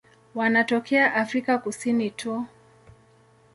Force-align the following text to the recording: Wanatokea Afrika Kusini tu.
Wanatokea 0.35 1.13
Afrika 1.13 1.57
Kusini 1.57 2.11
tu. 2.11 2.45